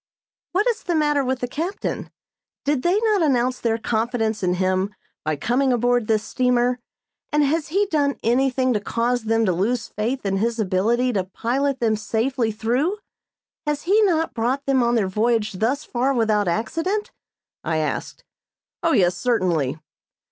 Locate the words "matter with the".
0.95-1.47